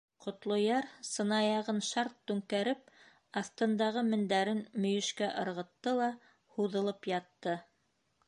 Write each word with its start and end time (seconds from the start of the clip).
Ҡотлояр, 0.25 0.85
сынаяғын 1.07 1.81
шарт 1.87 2.15
түңкәреп, 2.31 2.81
аҫтындағы 3.43 4.03
мендәрен 4.09 4.63
мөйөшкә 4.85 5.29
ырғытты 5.43 5.95
ла 6.03 6.11
һуҙылып 6.57 7.11
ятты. 7.13 7.55